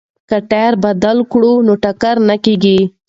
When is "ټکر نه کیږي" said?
1.83-2.79